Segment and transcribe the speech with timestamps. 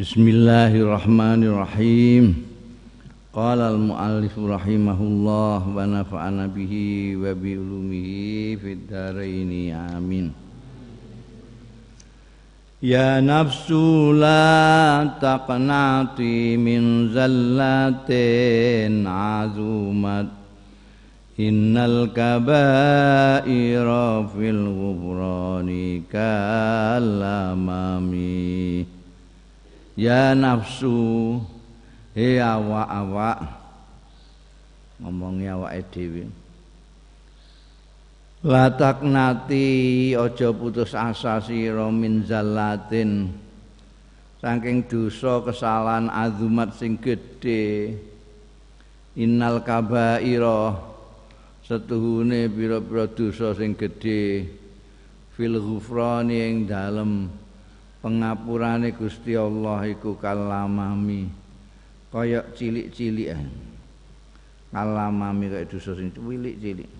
[0.00, 2.32] Bismillahirrahmanirrahim.
[3.36, 10.32] Qala al-muallif rahimahullah wa nafa'ana bihi wa bi ulumihi fid dharain amin.
[12.80, 20.32] Ya nafsu la taqnati min zallatin azumat
[21.36, 27.60] Innal kabaira fil ghufrani kalamami
[30.00, 31.36] Ya nafsu.
[32.16, 33.36] He awak-awak.
[34.96, 36.24] Ngomongnya awak dhewe.
[38.40, 43.28] Latak nati ojo putus asa sira min zallatin.
[44.40, 47.92] Saking dosa kesalahan azumat sing gedhe.
[49.20, 50.80] Innal kabaira
[51.60, 54.48] setuhune pira-pira dosa sing gedhe.
[55.36, 57.28] Fil ghufrani ing dalem
[58.00, 61.30] pengapurane Gusti Allah iku kalamami.
[62.10, 63.46] Kaya cilik-cilikan
[64.74, 66.90] kalamami kaya dosa sing cilik-cilik.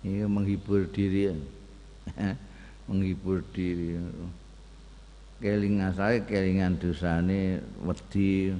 [0.00, 1.36] Ini menghibur diri
[2.88, 4.00] menghibur diri.
[5.40, 8.56] Kelingan saya kelingan dosane wedi.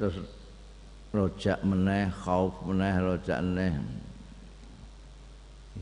[0.00, 0.16] Terus
[1.12, 3.72] rojak meneh khauf meneh rojak meneh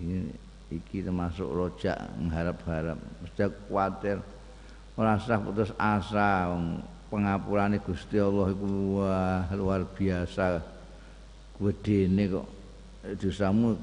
[0.00, 0.32] ini
[0.68, 2.98] iki termasuk rojak mengharap-harap.
[3.24, 4.18] Mesti kuatir
[4.96, 6.48] merasa putus asa
[7.12, 10.72] pengapurane Gusti Allah iku wah luar biasa.
[11.56, 12.48] Gedene kok
[13.20, 13.76] dosamu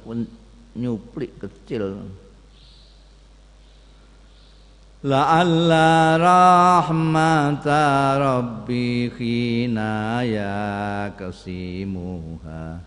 [0.78, 2.02] nyuplik kecil.
[5.04, 12.80] La'alla rahmata rabbi khina ya kasimuha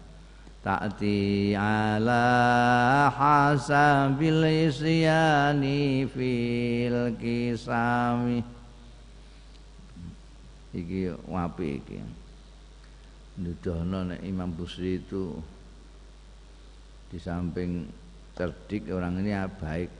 [0.66, 8.42] ta'ti ala hasabil isyani fil kisami.
[10.74, 12.02] Iki wapi iki.
[13.38, 15.38] Nuduhno nek Imam Busri itu
[17.14, 17.86] di samping
[18.34, 19.90] cerdik orang ini baik.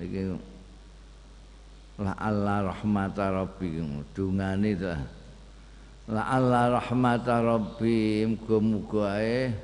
[0.00, 0.20] Iki
[2.00, 3.84] la Allah rahmata rabbi
[4.16, 5.19] dungane ta
[6.10, 9.54] la Allah rahmata rabbi muga-muga ae.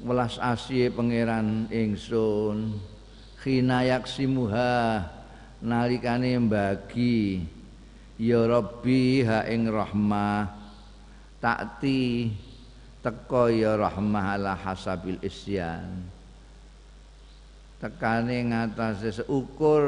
[0.00, 2.80] Welas asih pangeran ingsun.
[3.44, 5.04] Khina yaksimuha
[5.60, 7.44] nalikane mbagi.
[8.16, 10.56] Ya rabbi ha ing rahmah.
[11.36, 12.32] Takti
[13.04, 16.00] teko ya rahmah ala hasabil isyan.
[17.76, 19.84] Tekane ngatasé seukur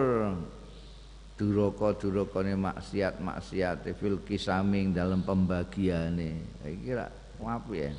[1.43, 6.63] duraka-durakane maksiat-maksiat fil kisaming dalam pembagiane.
[6.63, 7.11] Iki ra
[7.43, 7.93] apik ya.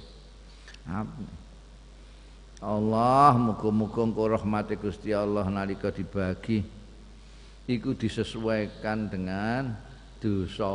[2.64, 6.64] Allah muga-muga engko rahmate Gusti Allah nalika dibagi
[7.68, 9.76] iku disesuaikan dengan
[10.24, 10.72] dosa.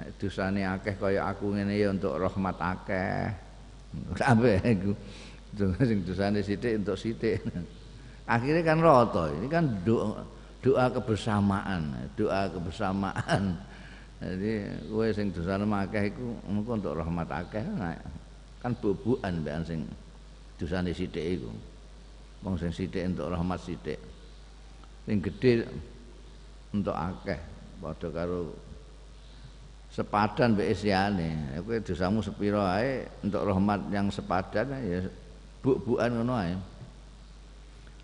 [0.00, 3.28] Nek dosane akeh kaya aku ngene ya untuk rahmat akeh.
[4.16, 4.96] Sampe iku.
[5.84, 7.44] Sing dosane sithik untuk sithik.
[8.24, 12.08] Akhirnya kan roto ini kan doa doa kebersamaan.
[12.16, 13.56] Doa kebersamaan.
[14.20, 14.52] Jadi
[14.84, 17.96] gue sing dosane akeh iku engko untuk rahmat akeh nah,
[18.60, 19.88] kan bubukan mbek sing
[20.60, 21.48] dosane sithik iku.
[22.44, 23.96] Wong sing sithik untuk rahmat sithik.
[25.08, 25.64] Sing gedhe
[26.76, 27.40] untuk akeh
[27.80, 28.52] padha karo
[29.88, 35.00] sepadan mbek isyane kowe dosamu sepira ae untuk rahmat yang sepadan ya
[35.64, 36.54] buk-bukan ngono ae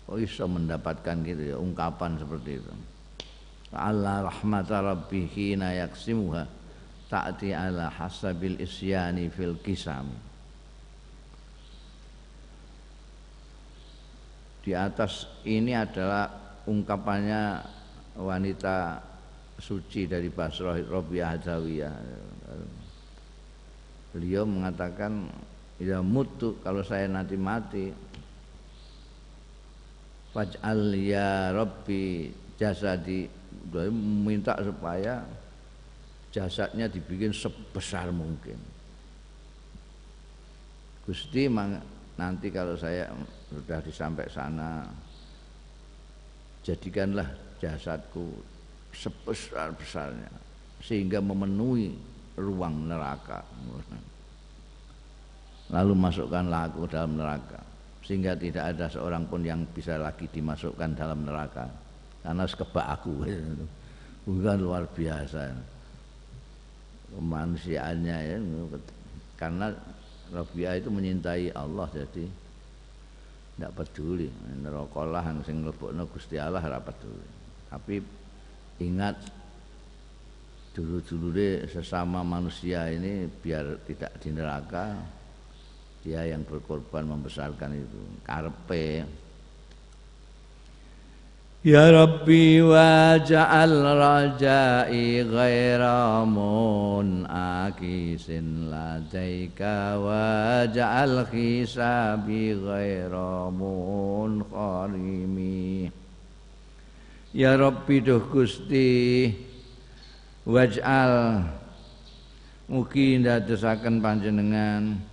[0.07, 2.73] kok iso mendapatkan gitu ya ungkapan seperti itu.
[3.75, 6.47] Allah rahmata rabbi hina yaksimuha
[7.11, 10.07] ta'ti ala hasabil isyani fil kisam
[14.67, 16.27] di atas ini adalah
[16.67, 17.63] ungkapannya
[18.19, 18.99] wanita
[19.55, 21.95] suci dari Basrah Rabi'ah Zawiyah.
[24.11, 25.31] Beliau mengatakan
[25.79, 27.95] ya mutu kalau saya nanti mati
[30.35, 32.27] Faj'al ya Rabbi
[32.59, 33.25] jasadi
[33.91, 35.23] minta supaya
[36.31, 38.59] jasadnya dibikin sebesar mungkin.
[41.07, 41.47] Gusti
[42.17, 43.07] nanti kalau saya
[43.47, 44.83] sudah disampai sana
[46.67, 47.31] jadikanlah
[47.63, 48.27] jasadku
[48.91, 50.31] sebesar-besarnya
[50.83, 51.95] sehingga memenuhi
[52.35, 53.39] ruang neraka.
[55.67, 57.76] Lalu masukkanlah aku dalam neraka
[58.07, 61.67] sehingga tidak ada seorang pun yang bisa lagi dimasukkan dalam neraka.
[62.23, 63.27] Karena sekebak aku.
[64.31, 65.51] Bukan luar biasa.
[67.11, 68.37] Kemanusiaannya ya.
[69.35, 69.75] Karena
[70.31, 72.23] Rabi'ah itu menyintai Allah jadi
[73.59, 74.31] tidak peduli.
[74.63, 77.27] Neraka lah yang sing mlebokno Gusti Allah ora peduli.
[77.67, 77.95] Tapi
[78.87, 79.19] ingat
[80.71, 85.16] dulu-dulu sesama manusia ini biar tidak di neraka
[86.07, 87.99] dia yang berkorban membesarkan itu.
[88.23, 89.03] Karpe
[91.67, 96.23] Ya Rabbi waja'al rajai ghaira
[97.27, 103.51] akisin ladaika waja'al khisabi ghaira
[104.47, 105.91] kharimi.
[107.35, 109.27] Ya Rabbi duh Gusti
[110.47, 111.43] waj'al
[112.71, 115.03] mugi ndadosaken panjenengan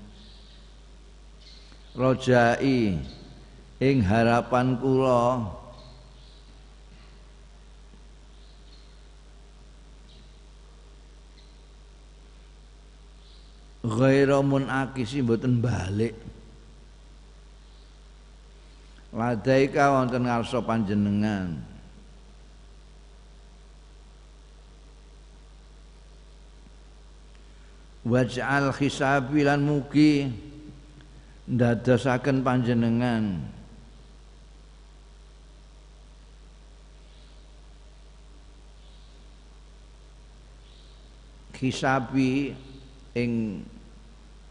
[1.94, 2.98] rojai
[3.78, 5.46] ing harapan kula.
[13.84, 16.16] Ghaira munakisi mboten balik.
[19.14, 21.62] Ladaika wonten ngarsa panjenengan.
[28.04, 30.28] Waj'al khisabi lan mugi
[31.44, 33.44] ndadosaken panjenengan.
[41.54, 42.50] Khisabi
[43.14, 43.62] ing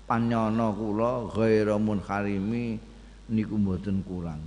[0.07, 2.79] panyana kula ghaira munharimi
[3.29, 4.41] niku mboten kurang.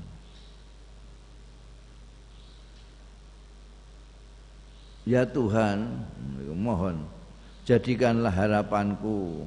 [5.07, 6.03] Ya Tuhan
[6.59, 7.07] mohon
[7.63, 9.47] jadikanlah harapanku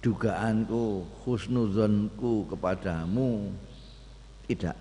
[0.00, 3.52] dugaanku husnuzonku kepadamu
[4.48, 4.76] tidak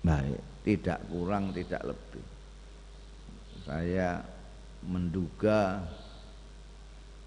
[0.00, 2.24] baik tidak kurang tidak lebih
[3.68, 4.24] saya
[4.84, 5.84] menduga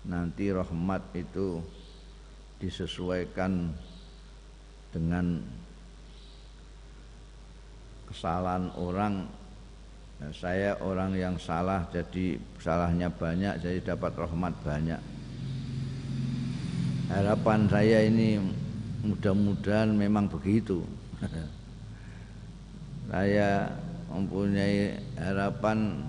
[0.05, 1.61] nanti rahmat itu
[2.57, 3.71] disesuaikan
[4.89, 5.45] dengan
[8.09, 9.29] kesalahan orang
[10.19, 14.99] Nah, saya orang yang salah jadi salahnya banyak jadi dapat rahmat banyak.
[17.09, 18.37] Harapan saya ini
[19.01, 20.85] mudah-mudahan memang begitu.
[23.09, 23.65] saya
[24.13, 26.05] mempunyai harapan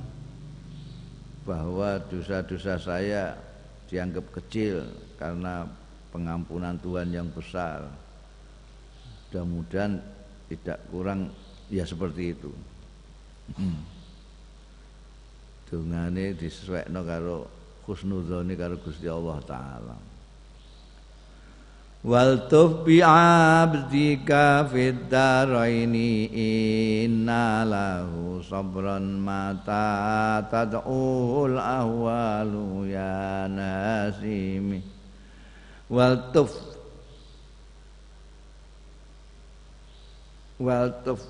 [1.49, 3.33] bahwa dosa-dosa saya
[3.89, 4.85] dianggap kecil
[5.17, 5.65] karena
[6.13, 7.89] pengampunan Tuhan yang besar.
[9.33, 10.05] Mudah-mudahan
[10.53, 11.33] tidak kurang
[11.73, 12.53] ya seperti itu.
[15.65, 17.49] Dongane disesuaikno karo
[17.89, 20.10] husnudzone karo Gusti Allah taala
[22.01, 26.33] wal tuf bi abdika fid daraini
[27.05, 34.81] inna lahu sabran mata tad'ul ahwalu ya nasimi.
[35.93, 36.53] Wal tuf
[40.57, 41.21] wal tuf.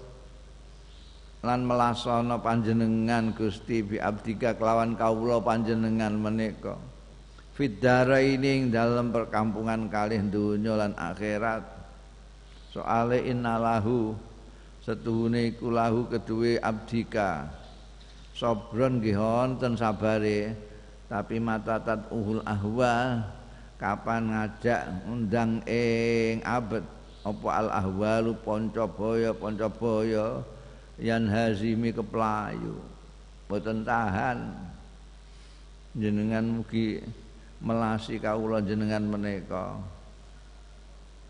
[1.41, 6.77] Lan melasana panjenengan Gusti bi abdika kelawan kawula panjenengan menika
[7.61, 11.61] fidara ini dalam perkampungan kalih dunya lan akhirat.
[12.73, 14.17] Soale innalahu
[14.81, 17.53] setuhune iku lahu kedue abdika.
[18.33, 20.57] Sobron nggih wonten sabare
[21.05, 21.77] tapi mata
[22.09, 23.29] uhul ahwa
[23.77, 26.81] kapan ngajak undang ing abet?
[27.21, 30.41] Apa al ahwalu ponco boyo
[30.97, 32.81] yan hazimi keplayu.
[33.45, 34.49] Boten tahan.
[35.93, 37.03] Jenengan mugi
[37.61, 39.77] melasi kawula jenengan menika.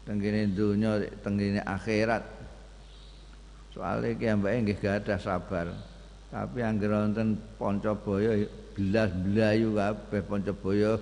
[0.07, 2.25] Tenggene donya tenggene akhirat.
[3.71, 5.67] Soalnya ki ambake nggih gadah sabar.
[6.31, 8.47] Tapi anggere wonten Pancabaya
[8.79, 10.95] belas blayu kabeh Pancabaya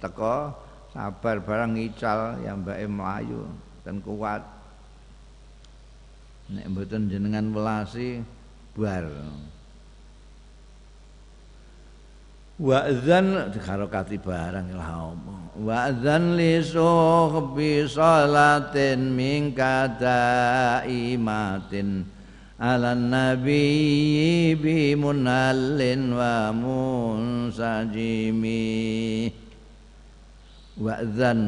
[0.00, 0.52] teko
[0.92, 3.48] sabar barang ngical ya mbake mlayu
[3.82, 4.44] dan kuat.
[6.52, 8.20] Nek mboten jenengan welasi
[8.76, 9.08] bar
[12.54, 15.10] Wa'zan dikarokati barang lah
[15.58, 20.46] Wa'zan li suhbi salatin min kadaimatin
[22.54, 27.74] ala nabi bi munallin wa munsajimi.
[30.78, 31.42] Wa'zan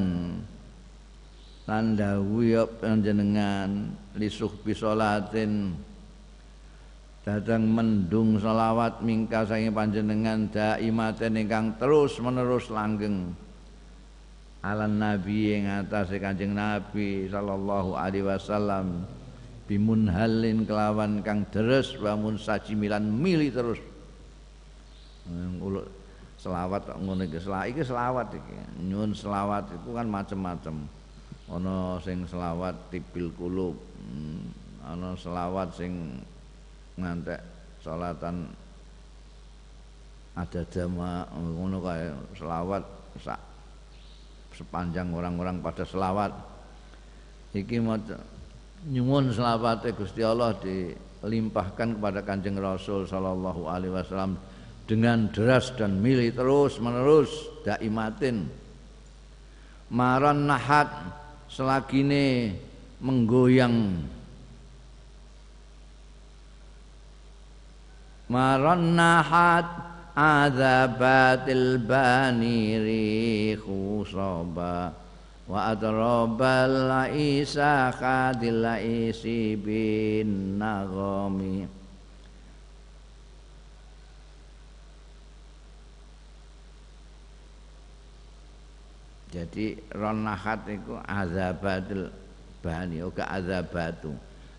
[1.66, 5.75] Landawi panjenengan lisuh bisolatin
[7.26, 13.35] datang mendung selawat mingka sangi panjenengan daimaten ingkang terus menerus langgeng.
[14.62, 19.02] Ala nabi yang atas kanjeng nabi sallallahu alaihi wasallam
[19.66, 23.83] bimunhalin kelawan kang deres wa sajimilan mili terus.
[26.38, 28.54] Selawat ngono iki selawat iki selawat iki.
[28.87, 30.76] Nyun selawat itu kan macam-macam
[31.50, 34.47] ana sing selawat tipil kulub hmm,
[34.83, 36.23] ana selawat sing
[36.96, 37.40] ngantek
[37.84, 38.50] salatan
[40.36, 42.84] ada dama ngono kae selawat
[43.20, 43.40] sak
[44.56, 46.32] sepanjang orang-orang pada selawat.
[47.52, 47.80] Iki
[48.92, 54.36] nyuwun selawate Gusti Allah dilimpahkan kepada Kanjeng Rasul sallallahu alaihi wasallam
[54.84, 57.32] dengan deras dan milih terus menerus
[57.64, 58.48] daimatin.
[59.88, 60.88] Maran nahat
[61.48, 62.54] selagine
[63.00, 64.02] menggoyang
[68.26, 69.66] maran nahat
[70.16, 74.90] azabatil baniri khusaba
[75.47, 81.68] wa adrabal laisa khadil laisi bin nagami
[89.37, 92.09] Jadi ronahat itu azabatul
[92.64, 94.09] bani oga azabatu.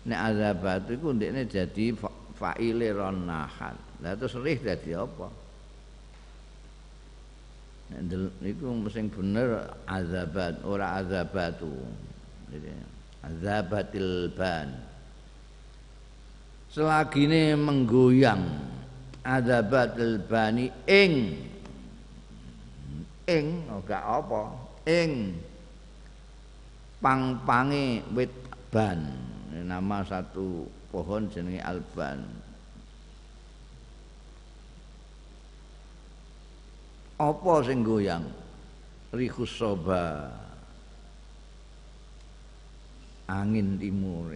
[0.06, 1.98] Nek azabatu iku ndekne jadi
[2.38, 3.74] fa'ile ronahat.
[3.98, 5.26] Lah terus rih dadi apa?
[8.44, 11.74] Niku sing bener azabat ora azabatu.
[12.54, 12.70] Jadi
[13.26, 14.70] azabatil ban.
[16.70, 18.44] Selagine menggoyang
[19.24, 21.36] azabatil bani ing
[23.28, 24.42] ing oh, gak apa
[24.88, 25.36] ing
[27.00, 28.32] pang-pange wit
[28.72, 29.04] ban
[29.52, 32.20] nama satu pohon jenenge alban.
[37.18, 38.24] Apa sing goyang?
[39.10, 40.30] Rihus soba.
[43.28, 44.32] Angin timur.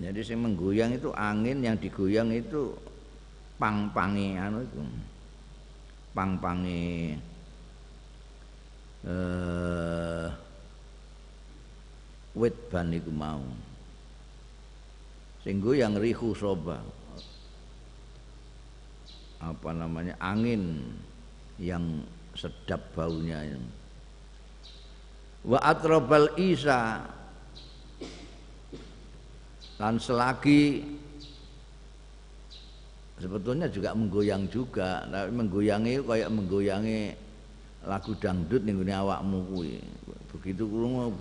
[0.00, 2.72] Jadi sing menggoyang itu angin yang digoyang itu
[3.60, 4.80] pang-pange anu iku.
[6.16, 7.14] Pang-pange
[9.04, 10.49] eh
[12.34, 13.42] wit ban iku mau.
[15.40, 16.84] Sing yang rihu soba.
[19.40, 20.12] Apa namanya?
[20.20, 20.84] angin
[21.56, 22.04] yang
[22.36, 23.56] sedap baunya.
[25.40, 27.00] Wa atrabal isa
[29.80, 30.84] dan selagi
[33.16, 37.00] sebetulnya juga menggoyang juga tapi menggoyangi kayak menggoyangi
[37.88, 39.80] lagu dangdut gone awakmu kuwi
[40.36, 41.16] begitu krungu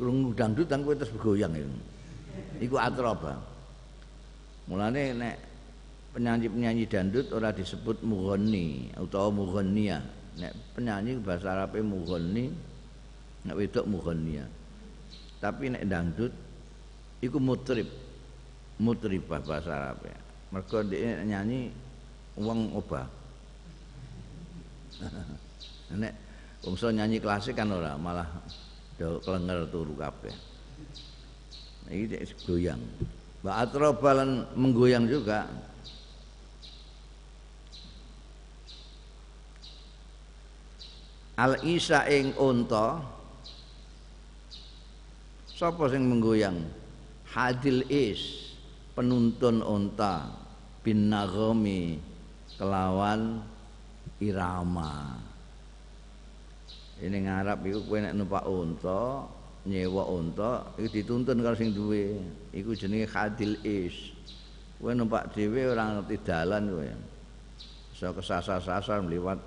[0.00, 1.68] krungu dangdut kan kowe terus bergoyang itu
[2.64, 3.36] iku atroba.
[4.64, 5.36] Mulane nek
[6.16, 10.00] penyanyi-penyanyi dangdut ora disebut mughani utawa mughania
[10.40, 12.48] nek penyanyi bahasa Arabe mughani
[13.44, 14.48] nek wedok mughania
[15.40, 16.32] tapi nek dangdut
[17.20, 17.88] iku mutrib.
[18.80, 20.08] Mutribah bahasa Arabe.
[20.88, 21.68] Dia nyanyi
[22.40, 23.04] uang obah.
[26.00, 26.14] Nek
[26.64, 28.24] bangsa nyanyi klasik kan ora malah
[29.00, 30.36] do klenger turu kabeh.
[31.88, 32.84] Iki goyang.
[33.40, 35.48] Mbak Atrobalan menggoyang juga.
[41.40, 43.00] Al Isa ing unta
[45.56, 46.60] Sapa sing menggoyang?
[47.32, 48.52] Hadil Is
[48.92, 50.28] penuntun unta
[50.84, 51.96] bin nagomi
[52.60, 53.40] kelawan
[54.20, 55.29] irama
[57.00, 59.24] ini ngarap itu kowe nek numpak unta
[59.64, 62.20] nyewa unta iku dituntun karo sing duwe.
[62.52, 64.12] Iku jenenge khadil is.
[64.76, 66.88] Kowe numpak dhewe ora ngerti dalan kowe.
[67.96, 69.40] Iso kesasar-sasar mliwat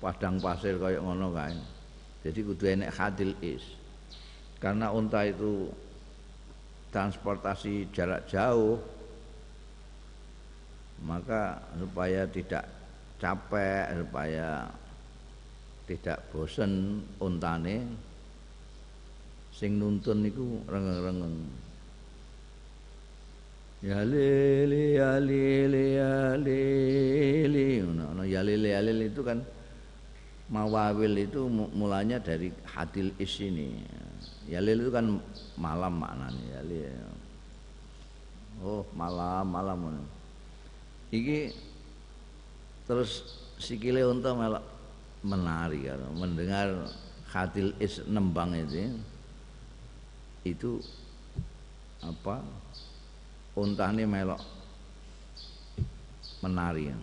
[0.00, 1.56] padang pasir kaya ngono kae.
[2.24, 3.64] Jadi kudu enek khadil is.
[4.56, 5.68] Karena unta itu
[6.88, 8.80] transportasi jarak jauh
[11.04, 12.64] maka supaya tidak
[13.22, 14.66] capek supaya
[15.88, 17.80] tidak bosen untane
[19.48, 21.48] sing nuntun niku rengeng-rengeng.
[23.80, 27.80] Ya lili ya lili ya lili.
[27.88, 29.40] No, ya lili ya lili itu kan
[30.52, 33.80] mawawil itu mulanya dari hadil is ini
[34.48, 35.16] ya lili itu kan
[35.56, 36.92] malam maknanya ya lili.
[38.60, 40.04] Oh malam malam.
[41.08, 41.54] Iki
[42.84, 44.77] terus sikile unta melok
[45.22, 46.86] menari kan mendengar
[47.28, 48.94] khatil is nembang itu
[50.46, 50.70] itu
[52.02, 52.40] apa
[53.58, 54.40] untane melok.
[56.38, 57.02] Menari kan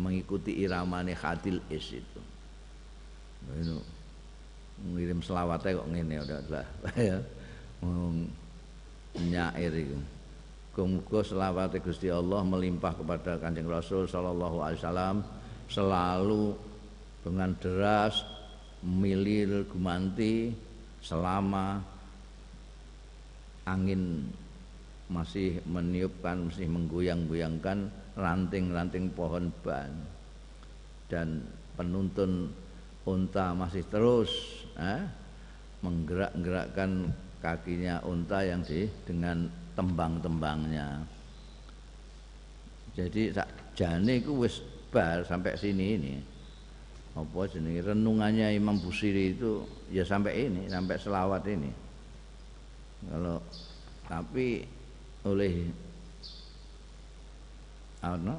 [0.00, 2.20] mengikuti iramane khatil is itu.
[3.44, 3.76] Nah, ini
[4.80, 6.66] ngirim selawatnya kok ngene udah lah
[7.12, 7.18] ya.
[9.20, 9.98] Nyair itu.
[10.70, 15.16] Muga-muga selawat Gusti Allah melimpah kepada Kanjeng Rasul sallallahu alaihi wasallam
[15.68, 16.56] selalu
[17.20, 18.24] dengan deras
[18.80, 20.56] milir gumanti
[21.04, 21.84] selama
[23.68, 24.24] angin
[25.10, 29.90] masih meniupkan masih menggoyang-goyangkan ranting-ranting pohon ban.
[31.10, 31.42] Dan
[31.74, 32.54] penuntun
[33.02, 34.30] unta masih terus
[34.78, 35.02] eh,
[35.82, 37.10] menggerak-gerakkan
[37.42, 41.02] kakinya unta yang di dengan tembang-tembangnya.
[42.94, 43.34] Jadi
[43.74, 46.14] jane iku wis bar sampai sini ini
[47.14, 47.82] apa jenenge?
[47.82, 51.70] Renungannya Imam Busiri itu ya sampai ini sampai selawat ini.
[53.10, 53.42] Kalau
[54.06, 54.62] tapi
[55.26, 55.66] oleh
[58.04, 58.36] ano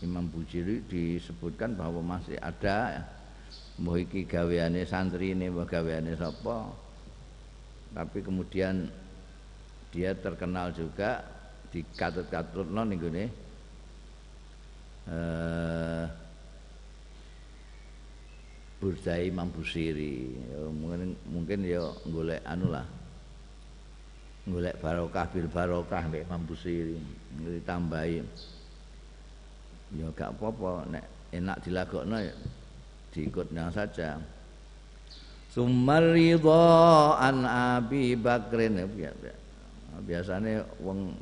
[0.00, 3.02] Imam Busiri disebutkan bahwa masih ada
[3.74, 6.70] mbah iki gaweane santri ini mbah gaweane sapa?
[7.94, 8.90] Tapi kemudian
[9.94, 11.22] dia terkenal juga
[11.70, 13.24] di katut-katutno ning gone
[15.04, 16.23] eh
[18.84, 22.84] Burdai Imam Busiri ya, mungkin mungkin ya golek anu lah
[24.44, 27.00] golek barokah bil barokah mbek Imam Busiri
[27.40, 28.20] ditambahi.
[29.96, 30.84] Ya gak apa-apa.
[30.92, 32.34] Nek enak dilagokno ya
[33.16, 34.20] diikutnya saja.
[35.48, 38.84] Sumar an Abi Bakrin.
[39.00, 39.14] Ya,
[40.02, 41.14] biasanya wong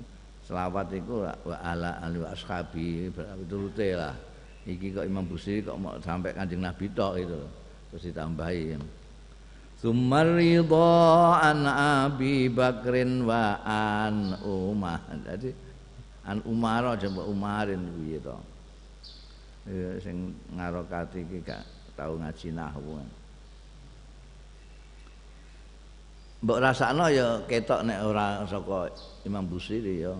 [0.48, 3.12] selawat itu wa ala ali ashabi
[3.46, 4.16] turute lah
[4.66, 7.40] iki kok Imam Busiri kok mau sampai Kanjeng Nabi tok itu
[7.90, 8.78] terus ditambahi.
[9.82, 10.38] Sumar
[11.42, 15.02] an Abi Bakrin wa an Umar.
[15.26, 15.50] Jadi
[16.22, 18.38] an Umar aja mbok Umarin piye to.
[19.66, 21.66] Ya sing ngarokati iki gak
[21.98, 23.02] tau ngaji nahwu.
[26.46, 28.90] Mbok rasakno ya ketok nek ora saka
[29.26, 30.14] Imam Busiri ya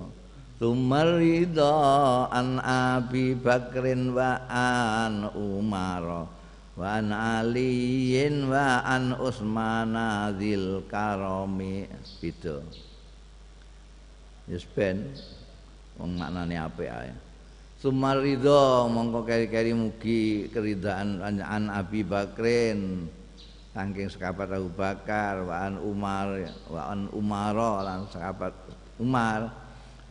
[0.63, 6.31] Tumarida an Abi Bakrin wa an Umar
[6.79, 9.91] wa an Aliin wa an Utsman
[10.39, 11.91] dzil karami
[12.23, 12.63] itu.
[14.47, 15.11] Yes ben
[15.99, 17.11] wong maknane apik ae.
[17.83, 23.11] Sumarida mongko keri-keri mugi keridaan an Abi Bakrin
[23.75, 26.39] saking sekabat Abu Bakar wa an Umar
[26.71, 28.55] wa an Umar lan sekabat
[29.03, 29.62] Umar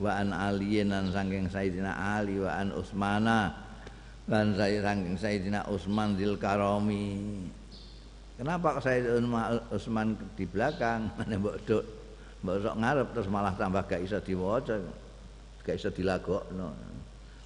[0.02, 3.54] wa an aliyin lan saking Sayyidina Ali wa an Utsmana
[4.26, 7.46] lan saking Sayyidina Utsman dil karami
[8.34, 11.06] kenapa Sayyidina Utsman di belakang?
[11.22, 11.86] Mana mbok dok
[12.42, 14.82] mbok sok ngarep terus malah tambah gak iso diwaca
[15.62, 16.74] gak iso dilagokno.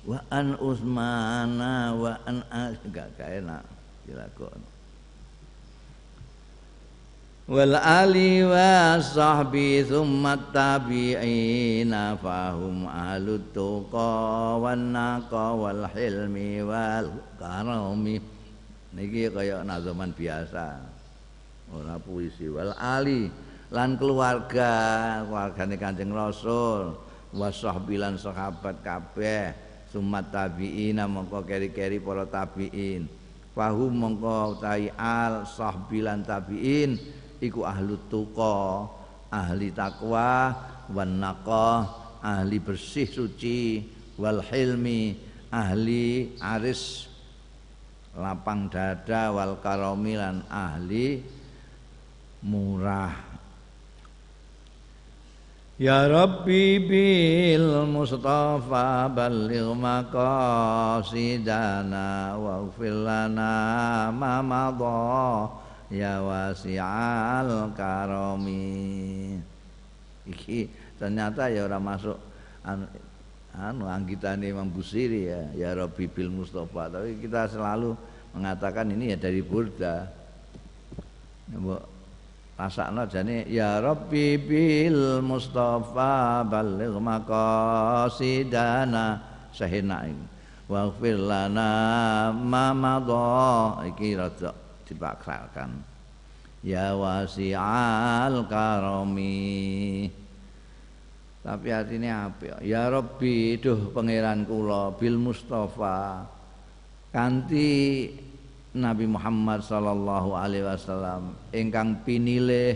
[0.08, 3.68] Wa an Utsmana wa an Ali gak gak enak
[4.08, 4.75] dilagokno
[7.46, 18.18] wal ali wa sahbi thumma tabi'ina fahum ahlut tuqa wan naqa wal hilmi wal karami.
[18.98, 20.82] Niki kaya nazaman biasa.
[21.70, 22.50] Ora puisi.
[22.50, 23.30] Wal ali
[23.70, 24.72] lan keluarga
[25.30, 26.98] keluargane Kanjeng Rasul.
[27.36, 29.54] Wa sahbi lan sahabat kabeh.
[29.94, 33.06] Sumat tabi'ina mongko keri-keri para tabi'in.
[33.54, 36.98] Fahum mongko tai al sahbi lan tabi'in
[37.42, 38.88] iku ahlu tuqa
[39.32, 40.56] ahli takwa
[40.92, 41.90] wan naqa
[42.24, 43.84] ahli bersih suci
[44.16, 45.18] wal hilmi
[45.52, 47.12] ahli aris
[48.16, 51.20] lapang dada wal karomilan ahli
[52.46, 53.36] murah.
[55.76, 61.12] Ya Rabbi bil Mustafa balligh maqasidana
[62.40, 69.38] wa lana ma madha ya wasi'al karami.
[70.26, 72.18] Iki ternyata ya orang masuk
[72.66, 72.90] anu,
[73.54, 76.90] anu anggitane Imam Busiri ya ya Rabbi bil Mustafa.
[76.90, 77.94] Tapi kita selalu
[78.34, 80.10] mengatakan ini ya dari Burda.
[81.46, 81.94] Mbok
[82.58, 88.26] rasakno jane ya Rabbi bil Mustafa baligh maqasidana
[89.54, 90.10] sahina
[90.66, 93.86] wa lana ma madha.
[93.94, 95.96] Iki rada dipaksakan
[96.66, 100.10] ya wasi'al karami.
[101.46, 106.26] Tapi artinya apa ya Rabbi duh pangeran kula bil Mustafa.
[107.14, 108.12] Kanthi
[108.76, 112.76] Nabi Muhammad sallallahu alaihi wasallam ingkang pinilih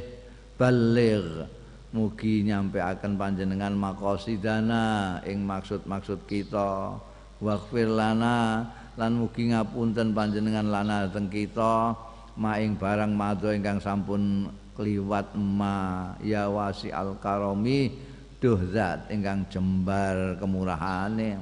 [0.56, 1.44] baligh
[1.92, 6.94] mugi nyampe akan panjenengan makosidana ing maksud-maksud kita.
[7.42, 8.68] Waghfir lana
[9.00, 11.96] lan mugi ngapunten panjenengan lana teng kita
[12.36, 17.96] maing barang madha ingkang sampun kliwat ma ya wasi al karomi
[18.44, 21.40] duh zat ingkang jembar kemurahane.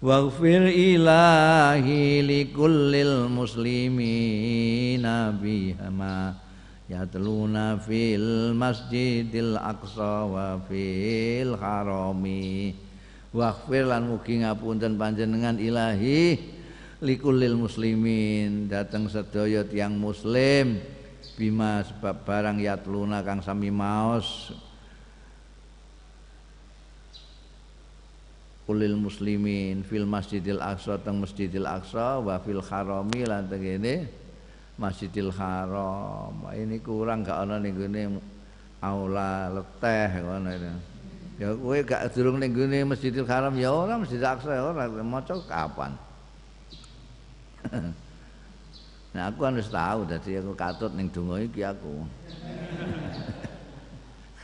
[0.00, 6.36] Waghfir ilahi likullil muslimina bihama
[6.88, 12.72] yatluna fil masjidil aqsa wa fil harami
[13.30, 16.38] waghfir lan mugi ngapunten panjenengan ilahi
[17.00, 20.82] likulil muslimin dateng sedaya tiyang muslim
[21.38, 24.52] bima sebab barang yatluna kang sami maos
[28.68, 34.20] kulil muslimin fil masjidil aqsa teng masjidil aqsa wa fil harami lan tengene
[34.80, 36.32] Masjidil Haram.
[36.56, 38.16] Ini kurang gak ana ning gone
[38.80, 40.56] aula leteh ngono.
[41.40, 45.32] Ya kowe gak durung ning gone Masjidil Haram ya ora Masjidil Aqsa ya ora maca
[45.48, 45.96] kapan.
[49.16, 52.04] nah aku harus tahu dadi aku katut ning donga iki aku.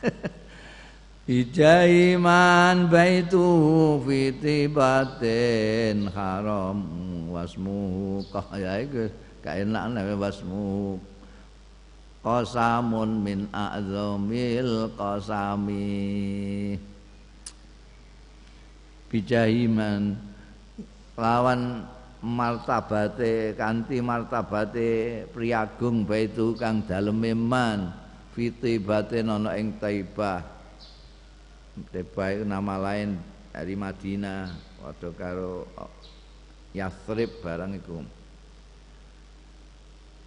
[1.37, 3.45] Ijaiman baitu
[4.01, 5.29] fitibatin
[6.17, 6.81] haram
[7.29, 9.11] wasmu kaya iku
[9.45, 10.97] kaenak nek wasmu
[12.27, 16.75] qasamun min a'zamil qasami.
[19.07, 20.19] Bijahiman.
[21.15, 21.87] Lawan
[22.19, 27.95] martabate kanthi martabate priagung baitu kang daleme man.
[28.35, 30.43] Fitibate ana ing Taibah.
[31.95, 33.15] Taibah itu nama lain
[33.55, 34.51] dari Madinah.
[34.83, 35.65] Padha karo
[36.75, 38.16] Yathrib barang iku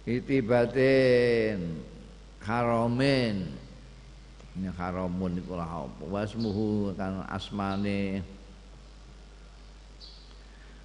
[0.05, 1.81] itibatin
[2.41, 3.61] haramin
[4.51, 8.19] ini haramun iku lah wasmuhu kan asmane.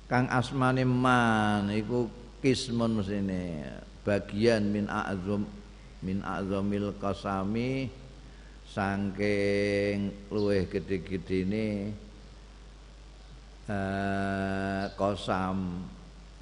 [0.06, 2.06] Kang asmane man iku
[2.38, 3.66] kismun sini
[4.06, 5.42] bagian min a'zam
[5.98, 7.90] min a'zamil qasami
[8.70, 11.90] saking luweh gede-gedene
[13.66, 15.82] eh kosam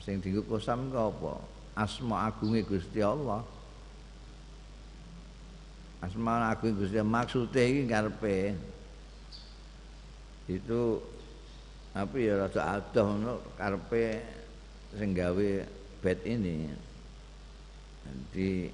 [0.05, 3.43] sing dienggo kosam ku apa asma agunge Gusti Allah.
[6.03, 8.55] Asma agung Gusti maksude iki karepe
[10.47, 11.01] itu
[11.95, 14.23] apa ya rada adoh ngono karepe
[14.95, 15.51] sing gawe
[16.03, 16.71] bed ini.
[18.31, 18.69] Di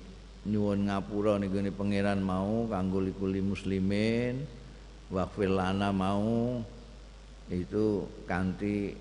[0.49, 4.41] nyuwun ngapura niku pangeran mau kanggo likuli muslimin
[5.13, 6.65] waqfil lana mau
[7.51, 8.95] itu kanthi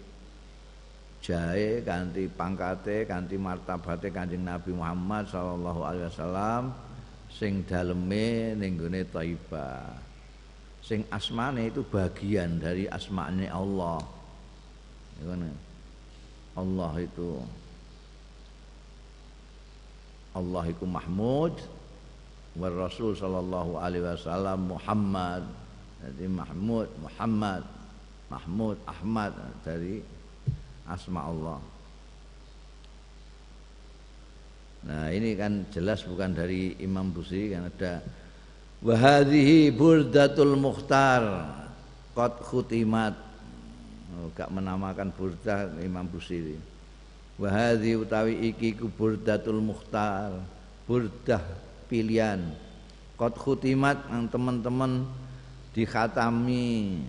[1.19, 6.71] jahe ganti pangkate ganti martabate Kanjeng Nabi Muhammad sallallahu alaihi wasallam
[7.27, 9.03] sing daleme ning gone
[10.79, 14.01] sing asmane itu bagian dari asmane Allah.
[16.57, 17.29] Allah itu
[20.33, 21.53] Allah itu Mahmud
[22.55, 25.43] wa Rasul sallallahu alaihi wasallam Muhammad.
[25.99, 27.63] Jadi Mahmud Muhammad
[28.31, 29.35] Mahmud Ahmad
[29.67, 29.99] dari
[30.89, 31.61] asma Allah.
[34.79, 38.01] Nah, ini kan jelas bukan dari Imam Busiri kan ada
[38.79, 41.21] wahadhihi burdatul mukhtar
[42.17, 43.13] qad khutimat.
[44.09, 46.57] Oh, gak menamakan burdah Imam Busiri.
[47.39, 50.43] Wahadhi utawi iki ku burdatul mukhtar,
[50.89, 51.39] burdah
[51.87, 52.41] pilihan.
[53.15, 55.07] Qad khutimat yang teman-teman
[55.71, 56.99] dikhatami,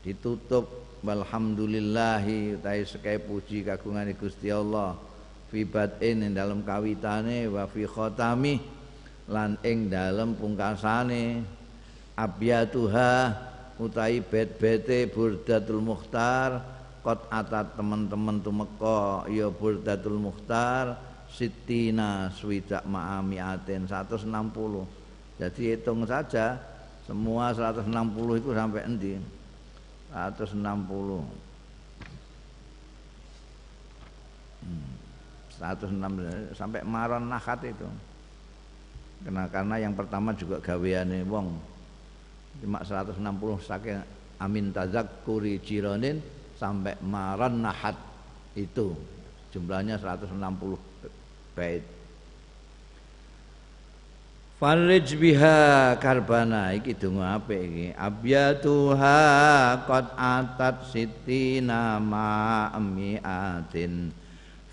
[0.00, 4.98] ditutup walhamdulillahi utai sekai puji kagungane Gusti Allah.
[5.48, 8.60] Fi batin ing dalam kawitane wa fi khatami
[9.30, 11.42] lan ing dalam pungkasane.
[12.18, 13.12] Abyatuha
[13.78, 20.98] utai bet-bete burdatul mukhtar kot atat teman-teman tumeka ya burdatul mukhtar
[21.30, 24.26] sitina swidak ma'amiatin 160
[25.38, 26.58] jadi hitung saja
[27.06, 27.86] semua 160
[28.42, 29.14] itu sampai endi
[30.12, 30.60] 160
[34.64, 34.90] hmm,
[35.58, 37.88] 160 sampai maron nakat itu.
[39.18, 41.58] Karena karena yang pertama juga gaweane wong.
[42.62, 43.18] Cuma 160
[43.66, 43.98] saking
[44.38, 46.22] amin tazakkuri jironin
[46.54, 47.98] sampai maron nahat
[48.54, 48.94] itu.
[49.50, 50.38] Jumlahnya 160
[51.58, 51.97] bait
[54.58, 56.74] Farij biha karbana.
[56.74, 57.86] Iki donga apik iki.
[57.94, 59.18] Abyatuha
[59.86, 64.10] qad atat sitina ma mi'atin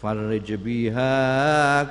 [0.01, 1.13] Farij biha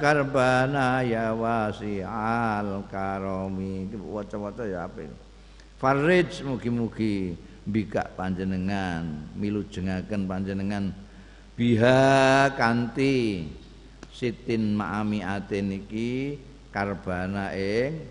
[0.02, 3.86] karbana ya wasi'al karomi.
[3.94, 5.14] Waca-waca ya apik.
[5.78, 10.90] Farij mugi-mugi bika panjenengan milu jengaken panjenengan.
[11.54, 13.46] Biha kanti
[14.10, 16.42] sitin ma'amiatin iki
[16.74, 18.02] karbana ing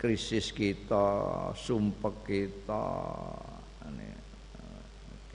[0.00, 2.86] krisis kita, sumpek kita.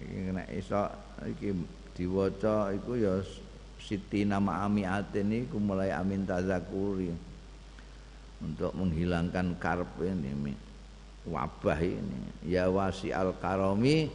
[0.02, 0.82] Ini nek iso
[1.30, 1.54] iki
[1.94, 3.22] diwaca iku ya
[3.82, 7.14] Siti nama amiatin ini mulai amin tazakuri.
[8.42, 10.58] Untuk menghilangkan karp ini
[11.30, 12.50] wabah ini.
[12.50, 14.10] Ya wasi al karomi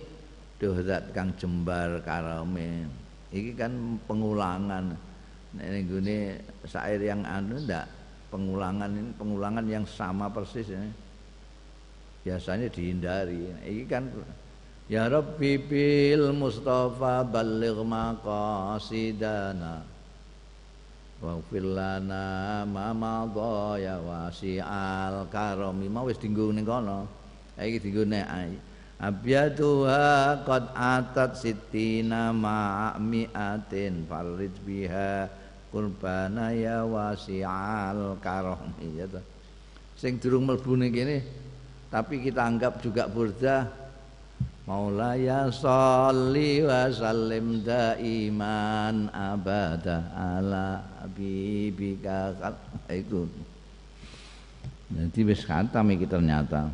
[0.59, 2.91] dohdat kang jembar karome
[3.35, 4.97] ini kan pengulangan
[5.61, 6.17] ini gini
[6.65, 7.89] syair yang anu ndak
[8.29, 10.91] pengulangan ini pengulangan yang sama persis ini.
[12.27, 13.55] Biasanya dihindari.
[13.63, 14.11] Ini kan
[14.87, 19.83] Ya Rabbi bil Mustafa balligh maqasidana
[21.19, 25.91] Waghfir lana ma madha ya wasi'al karami.
[25.91, 27.09] Mau wis dinggo ning kono.
[27.57, 28.29] Iki dinggo nek
[28.97, 35.29] Abyatuha qad atat sitina ma'mi'atin farid biha
[35.77, 39.05] qurbana ya wasi'al karami ya
[39.97, 41.21] Sing durung mlebu ning kene
[41.93, 43.69] tapi kita anggap juga burda
[44.67, 52.35] Maulaya salli wa sallim daiman abada ala habibika
[52.91, 53.31] itu.
[54.91, 56.67] Jadi wis khatam iki ternyata.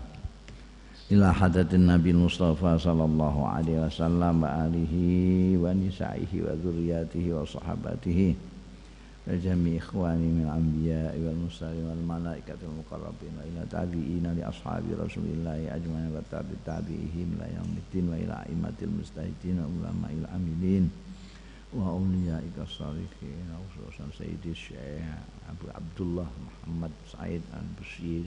[1.13, 8.52] Ila hadatin Nabi Mustafa sallallahu alaihi wasallam wa alihi wa nisaihi wa dzurriyyatihi wa sahabatihi
[9.28, 17.28] لجميع إخواني من الأنبياء والمرسلين والملائكة المقربين وإلى تابعين لأصحاب رسول الله أجمعين وتابع تابعيهم
[17.36, 20.90] إلى يوم الدين وإلى أئمة المجتهدين وعلماء العاملين
[21.74, 25.04] وأوليائك الصالحين وخصوصا سيدي الشيخ
[25.52, 28.24] أبو عبد الله محمد سعيد البشير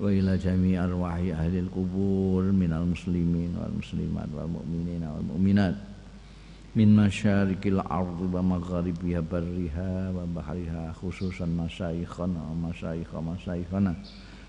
[0.00, 5.74] وإلى جميع أرواح أهل القبور من المسلمين والمسلمات والمؤمنين والمؤمنات
[6.71, 13.91] min masyarikil ardi wa magharibiha barriha wa bahriha khususan masyayikhana wa masyayikha masyayikhana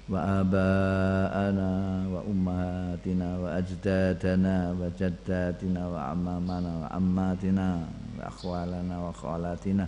[0.06, 1.70] wa aba'ana
[2.06, 7.82] wa ummahatina wa ajdadana wa jaddatina wa ammamana wa ammatina
[8.14, 9.84] wa akhwalana wa khalatina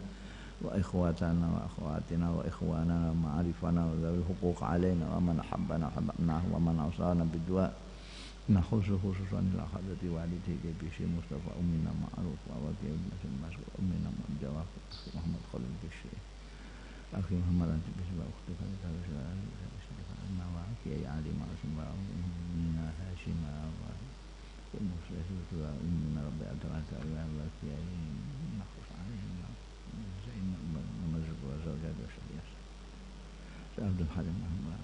[0.58, 5.86] wa ikhwatana wa akhwatina wa ikhwana wa ma'arifana wa dhawil huquq alaina wa man habbana
[5.94, 7.70] habbana wa man awsana bidua
[8.50, 14.68] نخص خصوصا الأخذة والديك بشي مصطفى أمنا معروف وأبي ابنة المسعود أمنا من جواب
[15.14, 16.12] محمد خليل بشي
[17.20, 19.12] أخي محمد أنت بشي وأختك أنت بشي
[20.28, 23.52] أما وعك أي علي معصم وأمنا هاشما
[24.74, 27.78] ومصطفى وأمنا ربي أدرك أولا لك يا
[28.60, 29.36] نخص عليهم
[30.26, 30.48] زين
[31.02, 32.48] ومزق وزوجات وشريعة
[33.76, 34.83] سأبدو الحرم محمد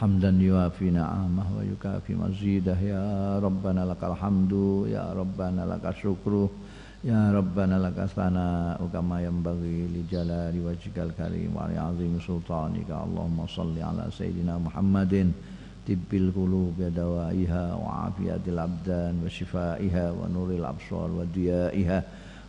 [0.00, 2.80] حمدا يوافي نعمه ويكافي مزيده.
[2.80, 4.52] يا ربنا لك الحمد
[4.96, 6.48] يا ربنا لك الشكر
[7.04, 12.90] يا ربنا لك الثناء كما ينبغي لجلال وجهك الكريم ولعظيم سلطانك.
[13.06, 15.32] اللهم صل على سيدنا محمد.
[15.88, 21.98] طب القلوب ودوائها وعافية الأبدان وشفائها ونور الأبصار وديائها.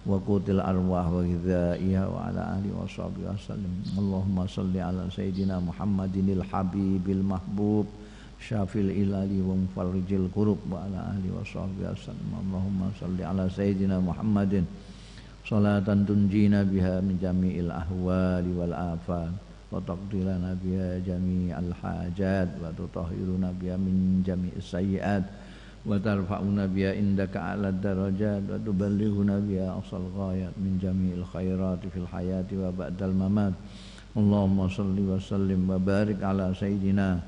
[0.05, 3.73] وقوت الأرواح وغذائها وعلى آله وصحبه وسلم.
[4.01, 7.85] اللهم صل على سيدنا محمد الحبيب المحبوب
[8.41, 12.29] شافي الإلال ومفرج الكرب وعلى آله وصحبه وسلم.
[12.41, 14.65] اللهم صل على سيدنا محمد.
[15.45, 19.33] صلاة تنجينا بها من جميع الأهوال والآفات
[19.71, 25.23] وتقضي لنا بها جميع الحاجات وتطهرنا بها من جميع السيئات
[25.85, 33.03] وترفعنا بها عندك أعلى الدرجات وتبلغنا بها أقصى الغايات من جميع الخيرات في الحياة وبعد
[33.03, 33.53] الممات.
[34.17, 37.19] اللهم صل وسلم وبارك على سيدنا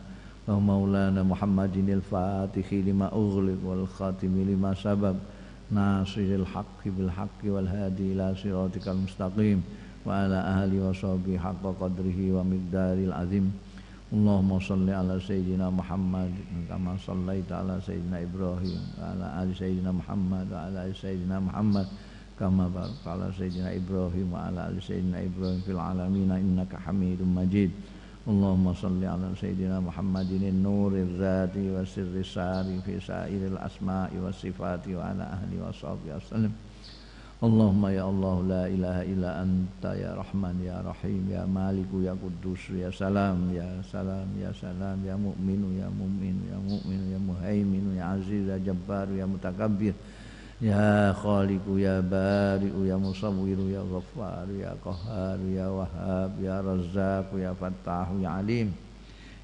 [0.47, 5.15] ومولانا محمد الفاتح لما أغلق والخاتم لما سبق
[5.71, 9.63] ناصر الحق بالحق والهادي إلى صراطك المستقيم
[10.05, 13.47] وعلى آله وصحبه حق قدره ومقدار العظيم.
[14.13, 16.31] اللهم صل على سيدنا محمد
[16.69, 21.87] كما صليت على سيدنا إبراهيم وعلى آل سيدنا محمد وعلى آل سيدنا محمد
[22.39, 27.71] كما باركت على سيدنا إبراهيم وعلى آل سيدنا إبراهيم في العالمين إنك حميد مجيد.
[28.29, 35.57] اللهم صل على سيدنا محمد النور الذات والسر الساري في سائر الأسماء والصفات وعلى أهله
[35.67, 36.53] وصحبه وسلم.
[37.43, 42.71] Allahumma ya Allah la ilaha illa anta ya Rahman ya Rahim ya Maliku ya Kudus
[42.71, 48.15] ya Salam ya Salam ya Salam ya Mu'minu ya Mu'min ya Mu'min ya Muhaimin ya
[48.15, 49.91] Aziz ya Jabbar ya Mutakabbir
[50.63, 57.51] ya Khaliqu ya Bari'u ya Musawwiru ya Ghaffar ya Qahhar ya Wahhab ya Razzaq ya
[57.59, 58.71] Fattah ya Alim.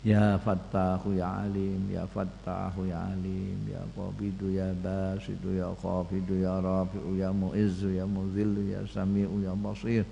[0.06, 6.60] يا فتاح يا عليم يا فتاح يا عليم يا قابض يا باسط يا خافض يا
[6.60, 10.04] رافع يا مؤز يا مذل يا سميع يا بصير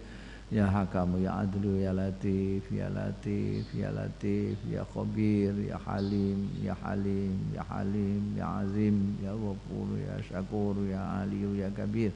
[0.52, 6.74] يا حكم يا عدل يا لطيف يا لطيف يا لطيف يا خبير يا حليم يا
[6.84, 12.12] حليم يا حليم يا عظيم يا غفور يا شكور يا علي يا كبير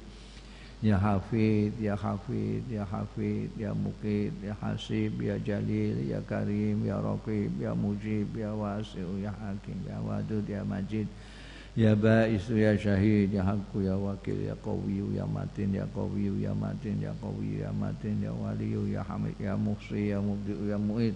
[0.81, 6.97] ya Hafid, Ya Hafid, Ya Hafid, Ya Mukid, Ya Hasib, Ya Jalil, Ya Karim, Ya
[6.97, 11.05] Raqib, Ya Mujib, Ya Wasi'u, Ya Hakim, Ya Wadud, Ya Majid,
[11.77, 16.51] Ya Ba'isu, Ya Syahid, Ya Hakku, Ya Wakil, Ya Qawiyu, Ya Matin, Ya Qawiyu, Ya
[16.57, 21.15] Matin, Ya Qawiyu, Ya Matin, Ya Waliyu, Ya Hamid, Ya Muhsi, Ya Mubdi'u, Ya Mu'id,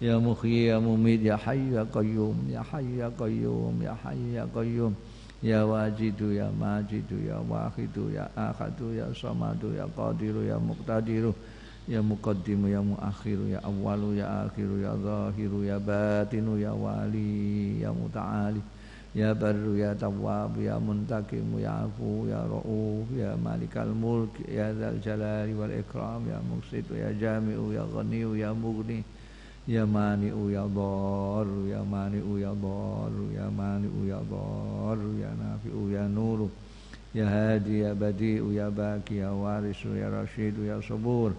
[0.00, 4.44] Ya Muhyi, Ya Mumid, Ya Hayyu, Ya Qayyum, Ya Hayyu, Ya Qayyum, Ya Hayyu, Ya
[4.48, 5.11] Qayyum, Ya
[5.42, 11.34] wajidu ya majidu ya wahidu ya ahadu ya samadu ya qadiru ya muqtadiru
[11.90, 17.90] ya muqaddimu ya muakhiru ya awwalu ya akhiru ya zahiru ya batinu ya wali ya
[17.90, 18.62] muta'ali
[19.18, 24.96] ya barru ya tawwab ya muntakimu ya afu ya ra'uf ya malikal mulk ya dzal
[25.02, 29.02] jalali wal ikram ya muqsitu ya jami'u ya ghaniyu ya mughni
[29.62, 36.04] Ya mani'u ya dharu ya mani'u ya dharu ya mani'u ya dharu ya nafi'u ya
[36.10, 36.50] nuru
[37.14, 41.30] ya hadi ya badi'u ya baki ya warisu ya rasyidu ya sabur.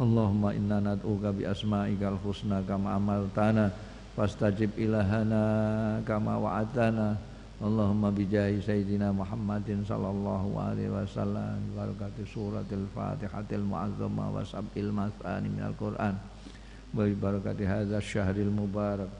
[0.00, 3.68] Allahumma inna nad'uka bi asma'ikal husna kama amaltana
[4.16, 7.20] fastajib ilahana kama wa'atana
[7.60, 15.76] Allahumma bijahi Sayyidina Muhammadin sallallahu alaihi wasallam barakati suratil fatihatil mu'azzamah wa sab'il mas'ani minal
[15.76, 16.16] Qur'an
[16.92, 19.10] bi barakati hadzal syahril mubarak.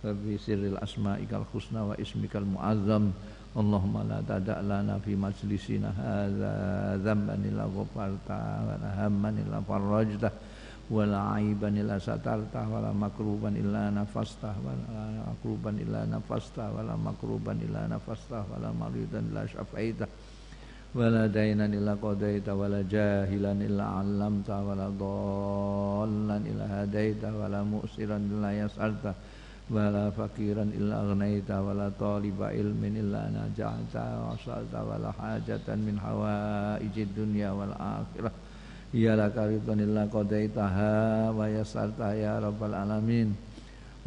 [0.00, 3.12] Wa bi sirril asma'ikal husna wa ismikal muazzam.
[3.50, 5.90] Allahumma la tada' lana fi majlisina.
[5.90, 10.30] Hadza dzamban illa ghafarta wa la hamman illa farajta
[10.90, 16.66] wa la aiban illa satarta wa la makruban illa nafasta wa la makruban illa nafasta
[16.66, 20.06] wa la makruban illa nafasta wa la maridan illa syafaita
[20.95, 28.49] ولا دينا إلا قضيت ولا جاهلا إلا علمت ولا ضالا إلا هديت ولا مؤسرا إلا
[28.61, 29.05] يسألت
[29.69, 37.49] ولا فقيرا إلا أغنيت ولا طالب علم إلا نجعت وصلت ولا حاجة من حوائج الدنيا
[37.51, 38.31] والآخرة
[38.93, 40.93] هي لك رضا إلا قضيتها
[41.37, 43.29] ويسرتها يا رب العالمين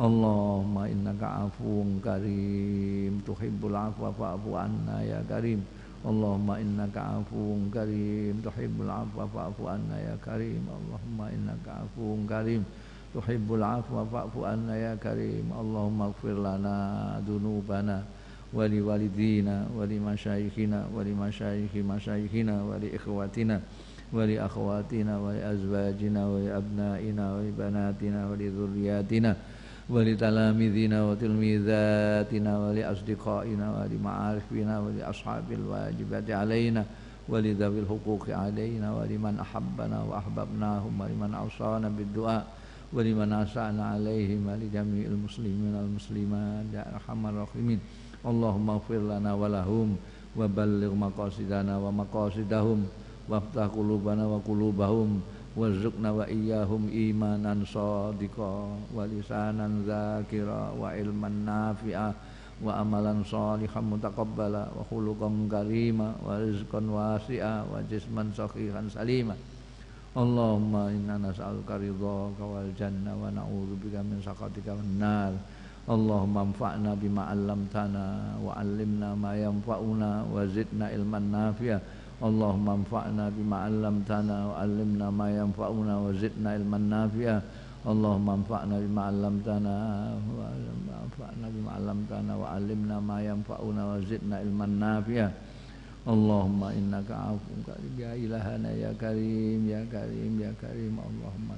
[0.01, 5.61] اللهم إنك عفو كريم تحب العفو فاعف عنا يا كريم
[6.04, 8.44] Allahumma innaka afuwun karim.
[8.44, 10.64] Tuhibbul afwa fa'fu ya karim.
[10.68, 12.62] Allahumma innaka afuwun karim.
[13.16, 14.44] Tuhibbul afwa fa'fu
[14.76, 15.48] ya karim.
[15.50, 16.36] Allahumma ighfir
[17.24, 18.04] dunubana
[18.54, 22.62] wa li walidina wa li masyayikhina wa li masyayikhi masyayikhina
[29.90, 36.86] ولتلاميذنا وتلميذاتنا ولأصدقائنا ولمعارفنا ولأصحاب الواجبات علينا
[37.30, 42.46] ولذوي الحقوق علينا ولمن أحبنا وأحببناهم ولمن أوصانا بالدعاء
[42.94, 47.80] ولمن أسعنا عليهم ولجميع المسلمين والمسلمات يا أرحم الراحمين.
[48.26, 49.96] اللهم اغفر لنا ولهم
[50.38, 52.80] وبلغ مقاصدنا ومقاصدهم
[53.30, 55.10] وافتح قلوبنا وقلوبهم
[55.54, 62.10] warzuqna wa iyyahum imanan shadiqa wa lisanan zakira wa ilman nafi'a
[62.64, 69.38] wa amalan salihan mutaqabbala wa khuluqan karima wa rizqan wasi'a wa jisman sahihan salima.
[70.14, 75.34] Allahumma inna nas'aluka ridhaka wal janna wa na'udzubika min sakhatika wan nar.
[75.90, 81.78] Allahumma anfa'na bima 'allamtana wa 'allimna ma yanfa'una wa zidna ilman nafi'a
[82.24, 87.38] اللهم انفعنا بما علمتنا وعلمنا ما ينفعنا وزدنا علما نافعا.
[87.92, 89.76] اللهم انفعنا بما علمتنا
[90.36, 95.30] وانفعنا بما علمتنا وعلمنا ما ينفعنا وزدنا علما نافعا.
[96.14, 97.94] اللهم إنك عفو كريم.
[98.00, 100.96] يا إلهنا يا كريم يا كريم يا كريم.
[101.10, 101.50] اللهم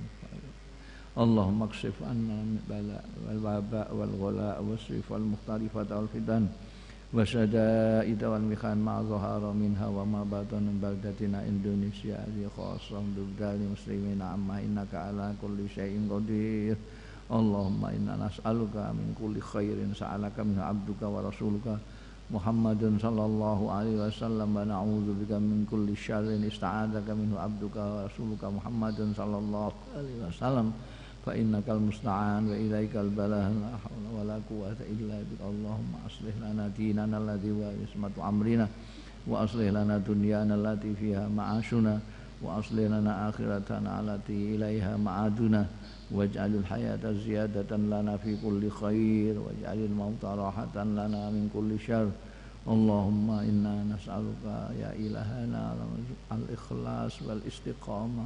[1.15, 6.43] اللهم اكشف عنا البلاء والوباء والغلاء والسيف والمختلفات والفتن
[7.14, 14.58] وشدائد والمخان ما ظهر منها وما بطن من بلدتنا إندونيسيا هذه خاصة ببلاد المسلمين عما
[14.66, 16.76] إنك على كل شيء قدير
[17.38, 21.66] اللهم إنا نسألك من كل خير سألك منه عبدك ورسولك
[22.30, 28.98] محمد صلى الله عليه وسلم ونعوذ بك من كل شر استعاذك منه عبدك ورسولك محمد
[29.16, 30.66] صلى الله عليه وسلم
[31.25, 33.49] فإنك المستعان وإليك البلاء.
[33.63, 38.67] لا حول ولا قوة إلا بك اللهم أصلح لنا ديننا الذي هو عصمة أمرنا
[39.27, 41.99] وأصلح لنا دنيانا التي فيها معاشنا
[42.41, 45.65] وأصلح لنا آخرتنا التي إليها معادنا.
[46.11, 52.09] واجعل الحياة زيادة لنا في كل خير واجعل الموت راحة لنا من كل شر.
[52.67, 54.45] اللهم إنا نسألك
[54.81, 55.75] يا إلهنا
[56.31, 58.25] الإخلاص والإستقامة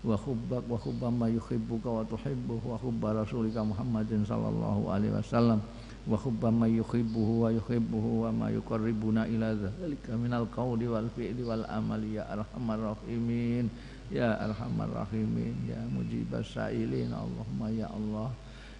[0.00, 5.60] wa hubbak wa hubba ma yuhibbuka wa tuhibbuhu wa hubba rasulika Muhammadin sallallahu alaihi wasallam
[6.08, 11.44] wa hubba ma yuhibbuhu wa yuhibbuhu wa ma yuqarribuna ila dzalika minal qawli wal fi'li
[11.44, 12.16] wal amali.
[12.16, 13.68] Ya arhamar rahimin
[14.08, 18.32] ya arhamar rahimin ya mujibas sa'ilin Allahumma ya Allah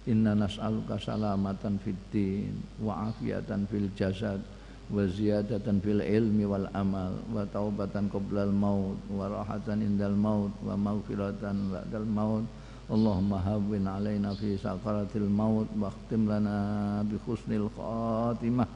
[0.09, 4.41] inna nas'aluka salamatan fid din wa afiatan fil jasad
[4.91, 10.75] wa ziyadatan fil ilmi wal amal wa taubatan qoblal maut wa rahatan indal maut wa
[10.75, 12.43] maghfiratan ba'dal maut.
[12.91, 18.67] Allahumma hawwin alaina fi sakaratil maut wa khtim lana bi husnil khatimah.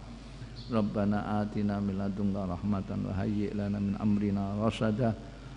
[0.71, 5.13] Rabbana atina min ladunka rahmatan wa hayyi lana min amrina rasada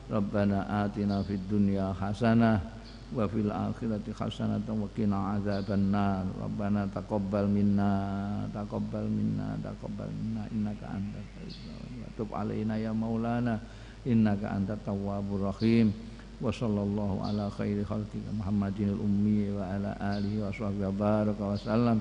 [0.08, 2.77] Rabbana atina fid dunya hasanah
[3.08, 6.28] wa fil akhirati hasanatan wa qina azabannar.
[6.36, 10.44] Rabbana taqabbal minna taqabbal minna taqabbal minna.
[10.52, 13.60] Innaka antat tawwabur wa tub alaina ya maulana.
[14.04, 15.92] Innaka antat tawwabur rahim.
[16.38, 21.42] Wa sallallahu ala khairi khalqika muhammadin al ummi wa ala alihi wa sahbihi wa baraka
[21.42, 21.98] wa sallam.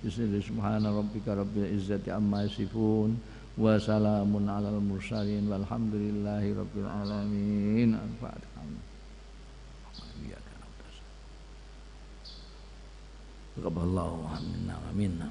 [0.00, 3.18] Bismillah subhana rabbika rabbil izzati amma yasifun.
[3.58, 5.50] Wa salamun alal mursalin.
[5.50, 7.98] Walhamdulillahi rabbil alamin.
[7.98, 8.49] Al-fatihah
[13.58, 15.26] Rabbal Taqabbalallahu minna wa minna.